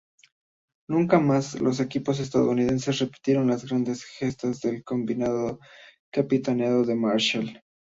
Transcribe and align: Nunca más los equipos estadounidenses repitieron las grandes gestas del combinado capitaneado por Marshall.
Nunca 0.89 1.19
más 1.19 1.61
los 1.61 1.79
equipos 1.79 2.19
estadounidenses 2.19 2.97
repitieron 2.97 3.45
las 3.45 3.65
grandes 3.67 4.03
gestas 4.03 4.59
del 4.61 4.83
combinado 4.83 5.59
capitaneado 6.11 6.83
por 6.83 6.95
Marshall. 6.95 7.61